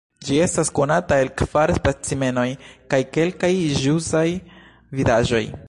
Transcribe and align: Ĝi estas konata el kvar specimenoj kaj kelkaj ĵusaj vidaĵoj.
Ĝi 0.27 0.37
estas 0.43 0.71
konata 0.77 1.19
el 1.23 1.29
kvar 1.41 1.73
specimenoj 1.79 2.47
kaj 2.95 3.01
kelkaj 3.17 3.53
ĵusaj 3.85 4.27
vidaĵoj. 5.01 5.47